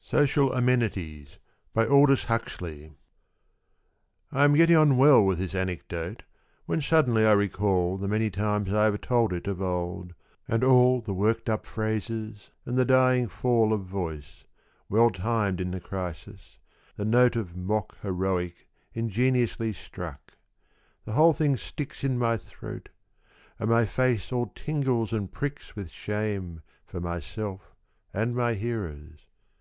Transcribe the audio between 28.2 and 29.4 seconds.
my hearers.